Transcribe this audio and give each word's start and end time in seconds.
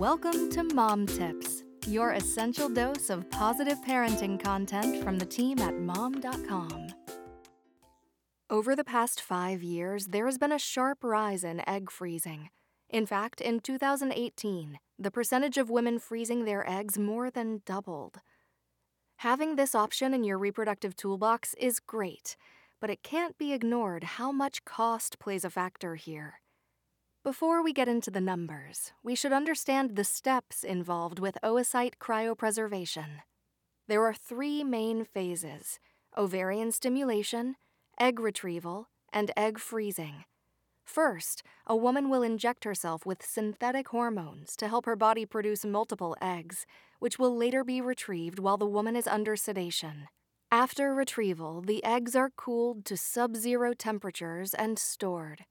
Welcome 0.00 0.48
to 0.52 0.64
Mom 0.64 1.04
Tips, 1.04 1.62
your 1.86 2.12
essential 2.12 2.70
dose 2.70 3.10
of 3.10 3.28
positive 3.28 3.76
parenting 3.86 4.42
content 4.42 5.04
from 5.04 5.18
the 5.18 5.26
team 5.26 5.58
at 5.58 5.78
mom.com. 5.78 6.86
Over 8.48 8.74
the 8.74 8.82
past 8.82 9.20
five 9.20 9.62
years, 9.62 10.06
there 10.06 10.24
has 10.24 10.38
been 10.38 10.52
a 10.52 10.58
sharp 10.58 11.04
rise 11.04 11.44
in 11.44 11.62
egg 11.68 11.90
freezing. 11.90 12.48
In 12.88 13.04
fact, 13.04 13.42
in 13.42 13.60
2018, 13.60 14.78
the 14.98 15.10
percentage 15.10 15.58
of 15.58 15.68
women 15.68 15.98
freezing 15.98 16.46
their 16.46 16.66
eggs 16.66 16.96
more 16.96 17.30
than 17.30 17.60
doubled. 17.66 18.20
Having 19.16 19.56
this 19.56 19.74
option 19.74 20.14
in 20.14 20.24
your 20.24 20.38
reproductive 20.38 20.96
toolbox 20.96 21.52
is 21.58 21.78
great, 21.78 22.38
but 22.80 22.88
it 22.88 23.02
can't 23.02 23.36
be 23.36 23.52
ignored 23.52 24.04
how 24.04 24.32
much 24.32 24.64
cost 24.64 25.18
plays 25.18 25.44
a 25.44 25.50
factor 25.50 25.96
here. 25.96 26.40
Before 27.22 27.62
we 27.62 27.74
get 27.74 27.86
into 27.86 28.10
the 28.10 28.22
numbers, 28.22 28.94
we 29.02 29.14
should 29.14 29.30
understand 29.32 29.90
the 29.90 30.04
steps 30.04 30.64
involved 30.64 31.18
with 31.18 31.36
oocyte 31.44 31.96
cryopreservation. 32.00 33.20
There 33.86 34.02
are 34.06 34.14
three 34.14 34.64
main 34.64 35.04
phases 35.04 35.78
ovarian 36.16 36.72
stimulation, 36.72 37.56
egg 38.00 38.20
retrieval, 38.20 38.88
and 39.12 39.32
egg 39.36 39.58
freezing. 39.58 40.24
First, 40.86 41.42
a 41.66 41.76
woman 41.76 42.08
will 42.08 42.22
inject 42.22 42.64
herself 42.64 43.04
with 43.04 43.22
synthetic 43.22 43.88
hormones 43.88 44.56
to 44.56 44.68
help 44.68 44.86
her 44.86 44.96
body 44.96 45.26
produce 45.26 45.62
multiple 45.62 46.16
eggs, 46.22 46.64
which 47.00 47.18
will 47.18 47.36
later 47.36 47.62
be 47.62 47.82
retrieved 47.82 48.38
while 48.38 48.56
the 48.56 48.64
woman 48.64 48.96
is 48.96 49.06
under 49.06 49.36
sedation. 49.36 50.08
After 50.50 50.94
retrieval, 50.94 51.60
the 51.60 51.84
eggs 51.84 52.16
are 52.16 52.30
cooled 52.34 52.86
to 52.86 52.96
sub 52.96 53.36
zero 53.36 53.74
temperatures 53.74 54.54
and 54.54 54.78
stored. 54.78 55.44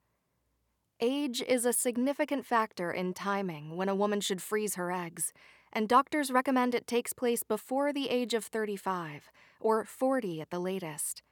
Age 1.01 1.41
is 1.47 1.63
a 1.63 1.71
significant 1.71 2.45
factor 2.45 2.91
in 2.91 3.13
timing 3.13 3.77
when 3.77 3.87
a 3.87 3.95
woman 3.95 4.19
should 4.19 4.41
freeze 4.41 4.75
her 4.75 4.91
eggs, 4.91 5.31
and 5.71 5.87
doctors 5.87 6.29
recommend 6.29 6.75
it 6.75 6.87
takes 6.87 7.13
place 7.13 7.41
before 7.41 7.93
the 7.93 8.09
age 8.09 8.33
of 8.33 8.43
35, 8.43 9.31
or 9.61 9.85
40 9.85 10.41
at 10.41 10.49
the 10.49 10.59
latest. 10.59 11.23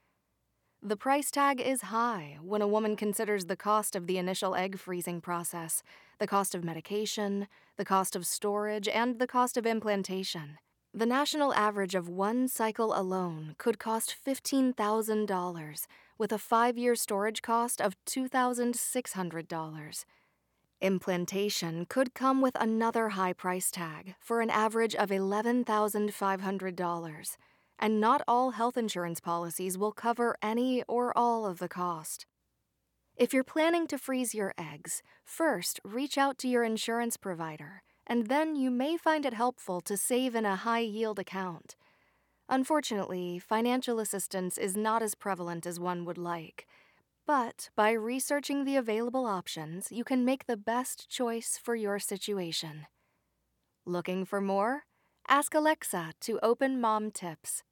The 0.82 0.96
price 0.96 1.30
tag 1.30 1.60
is 1.60 1.82
high 1.82 2.38
when 2.42 2.62
a 2.62 2.68
woman 2.68 2.96
considers 2.96 3.48
the 3.48 3.58
cost 3.58 3.94
of 3.94 4.08
the 4.08 4.18
initial 4.18 4.56
egg 4.56 4.80
freezing 4.80 5.20
process, 5.20 5.84
the 6.18 6.28
cost 6.28 6.56
of 6.56 6.64
medication, 6.64 7.50
the 7.76 7.84
cost 7.84 8.16
of 8.16 8.26
storage, 8.26 8.88
and 8.88 9.20
the 9.20 9.28
cost 9.28 9.58
of 9.58 9.66
implantation. 9.66 10.60
The 10.94 11.06
national 11.06 11.54
average 11.54 11.96
of 11.96 12.10
one 12.10 12.48
cycle 12.48 12.98
alone 12.98 13.56
could 13.58 13.78
cost 13.78 14.16
$15,000, 14.26 15.86
with 16.18 16.32
a 16.32 16.38
five 16.38 16.78
year 16.78 16.96
storage 16.96 17.42
cost 17.42 17.82
of 17.82 17.98
$2,600. 18.06 20.06
Implantation 20.80 21.86
could 21.86 22.14
come 22.14 22.40
with 22.42 22.56
another 22.60 23.10
high 23.10 23.34
price 23.34 23.70
tag 23.70 24.16
for 24.20 24.40
an 24.42 24.50
average 24.50 24.96
of 24.96 25.10
$11,500, 25.10 27.38
and 27.80 28.00
not 28.00 28.22
all 28.28 28.52
health 28.52 28.78
insurance 28.78 29.20
policies 29.20 29.78
will 29.78 29.92
cover 29.92 30.38
any 30.42 30.84
or 30.88 31.16
all 31.18 31.46
of 31.46 31.60
the 31.60 31.68
cost. 31.68 32.26
If 33.16 33.34
you're 33.34 33.44
planning 33.44 33.88
to 33.88 33.98
freeze 33.98 34.34
your 34.34 34.54
eggs, 34.58 35.04
first 35.24 35.82
reach 35.84 36.18
out 36.18 36.38
to 36.40 36.48
your 36.48 36.64
insurance 36.64 37.18
provider 37.18 37.84
and 38.08 38.28
then 38.28 38.56
you 38.56 38.72
may 38.72 38.98
find 38.98 39.26
it 39.26 39.34
helpful 39.34 39.82
to 39.82 39.98
save 39.98 40.34
in 40.34 40.46
a 40.46 40.56
high 40.56 40.80
yield 40.80 41.20
account. 41.20 41.76
Unfortunately, 42.50 43.38
financial 43.38 44.00
assistance 44.00 44.58
is 44.58 44.78
not 44.78 45.04
as 45.04 45.14
prevalent 45.14 45.66
as 45.66 45.80
one 45.80 46.06
would 46.06 46.18
like. 46.18 46.66
But 47.26 47.70
by 47.76 47.92
researching 47.92 48.64
the 48.64 48.78
available 48.78 49.26
options, 49.26 49.92
you 49.92 50.06
can 50.06 50.24
make 50.24 50.46
the 50.46 50.56
best 50.56 51.10
choice 51.10 51.60
for 51.62 51.76
your 51.76 52.00
situation. 52.00 52.88
Looking 53.86 54.24
for 54.24 54.40
more? 54.40 54.84
Ask 55.28 55.54
Alexa 55.54 56.14
to 56.22 56.40
open 56.42 56.80
Mom 56.80 57.12
Tips. 57.12 57.64